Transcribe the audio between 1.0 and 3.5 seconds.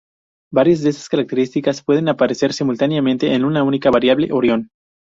características pueden aparecer simultáneamente en